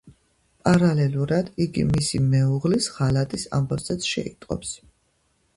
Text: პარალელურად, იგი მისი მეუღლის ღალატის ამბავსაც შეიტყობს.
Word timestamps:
პარალელურად, 0.67 1.51
იგი 1.67 1.83
მისი 1.91 2.23
მეუღლის 2.31 2.89
ღალატის 2.97 3.47
ამბავსაც 3.59 4.11
შეიტყობს. 4.15 4.77